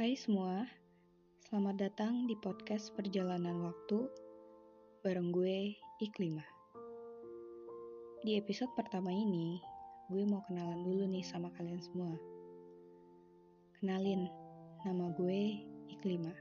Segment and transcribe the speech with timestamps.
[0.00, 0.64] Hai semua,
[1.44, 4.08] selamat datang di podcast Perjalanan Waktu
[5.04, 6.46] bareng gue Iklima.
[8.24, 9.60] Di episode pertama ini,
[10.08, 12.16] gue mau kenalan dulu nih sama kalian semua.
[13.76, 14.28] Kenalin,
[14.88, 15.60] nama gue
[15.92, 16.32] Iklima.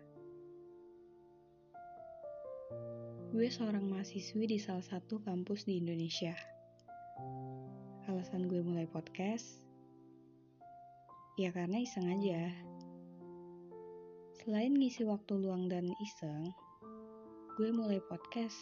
[3.30, 6.34] Gue seorang mahasiswi di salah satu kampus di Indonesia.
[8.10, 9.69] Alasan gue mulai podcast,
[11.40, 12.52] ya karena iseng aja.
[14.44, 16.52] Selain ngisi waktu luang dan iseng,
[17.56, 18.60] gue mulai podcast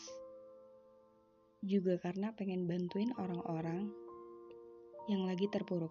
[1.66, 3.90] juga karena pengen bantuin orang-orang
[5.10, 5.90] yang lagi terpuruk.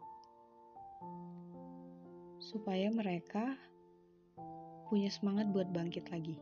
[2.39, 3.59] Supaya mereka
[4.87, 6.39] punya semangat buat bangkit lagi.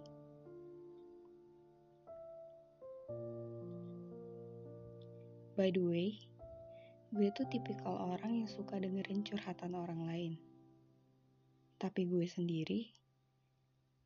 [5.56, 6.20] By the way,
[7.14, 10.34] gue tuh tipikal orang yang suka dengerin curhatan orang lain.
[11.78, 12.90] Tapi gue sendiri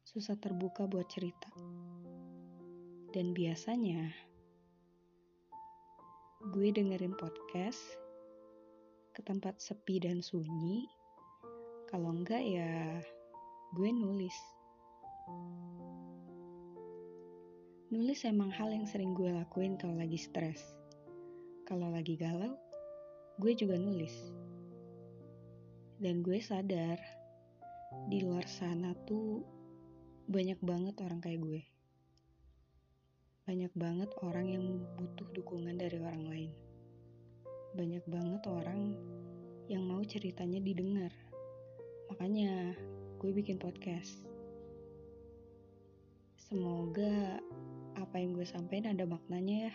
[0.05, 1.49] susah terbuka buat cerita.
[3.09, 4.13] Dan biasanya
[6.53, 7.81] gue dengerin podcast
[9.17, 10.85] ke tempat sepi dan sunyi.
[11.89, 13.01] Kalau enggak ya
[13.73, 14.37] gue nulis.
[17.89, 20.61] Nulis emang hal yang sering gue lakuin kalau lagi stres.
[21.65, 22.68] Kalau lagi galau,
[23.39, 24.15] gue juga nulis.
[26.03, 26.99] Dan gue sadar,
[28.11, 29.47] di luar sana tuh
[30.27, 31.63] banyak banget orang kayak gue.
[33.47, 34.65] Banyak banget orang yang
[34.99, 36.51] butuh dukungan dari orang lain.
[37.79, 38.99] Banyak banget orang
[39.71, 41.15] yang mau ceritanya didengar.
[42.11, 42.75] Makanya
[43.23, 44.27] gue bikin podcast.
[46.43, 47.39] Semoga
[47.95, 49.75] apa yang gue sampaikan ada maknanya ya.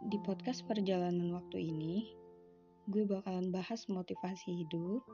[0.00, 2.08] Di podcast perjalanan waktu ini,
[2.88, 5.04] gue bakalan bahas motivasi hidup,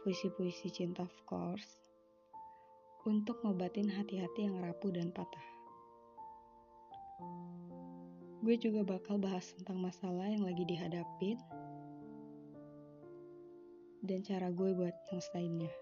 [0.00, 1.68] puisi-puisi cinta of course,
[3.04, 5.48] untuk ngobatin hati-hati yang rapuh dan patah.
[8.40, 11.36] Gue juga bakal bahas tentang masalah yang lagi dihadapin
[14.00, 15.72] dan cara gue buat nyelesainnya.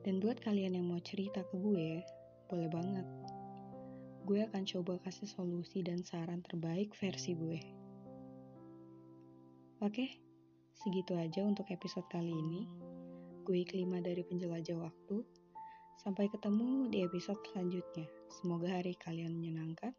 [0.00, 2.00] Dan buat kalian yang mau cerita ke gue,
[2.48, 3.04] boleh banget
[4.24, 7.60] gue akan coba kasih solusi dan saran terbaik versi gue.
[9.84, 10.16] Oke,
[10.72, 12.64] segitu aja untuk episode kali ini.
[13.44, 15.20] Gue kelima dari penjelajah waktu.
[16.00, 18.08] Sampai ketemu di episode selanjutnya.
[18.32, 19.92] Semoga hari kalian menyenangkan.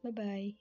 [0.00, 0.56] Bye-bye.